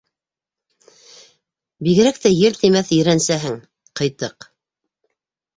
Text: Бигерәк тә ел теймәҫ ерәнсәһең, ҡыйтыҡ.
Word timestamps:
Бигерәк 1.87 2.17
тә 2.23 2.33
ел 2.37 2.57
теймәҫ 2.63 2.89
ерәнсәһең, 3.01 3.61
ҡыйтыҡ. 4.03 4.53